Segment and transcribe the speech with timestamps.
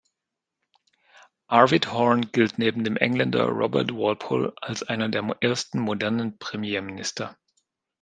[1.47, 7.37] Arvid Horn gilt neben dem Engländer Robert Walpole als einer der ersten modernen Premierminister.